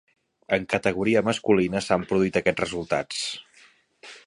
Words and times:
En 0.55 0.63
categoria 0.71 1.21
masculina 1.27 1.83
s'han 1.87 2.07
produït 2.13 2.41
aquests 2.41 2.65
resultats. 2.65 3.23